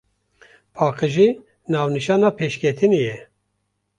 Paqijî 0.75 1.29
navnîşana 1.71 2.29
pêşketinê 2.37 2.99
ye. 3.07 3.17